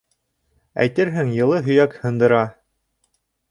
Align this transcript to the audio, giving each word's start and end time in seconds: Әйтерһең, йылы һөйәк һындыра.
Әйтерһең, 0.85 1.29
йылы 1.41 1.61
һөйәк 1.69 1.95
һындыра. 2.07 2.43